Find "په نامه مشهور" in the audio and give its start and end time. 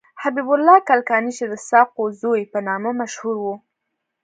2.51-3.35